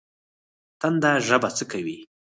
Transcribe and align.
تنده 0.79 1.11
ژبه 1.27 1.49
څه 1.57 1.63
کوي؟ 1.71 1.99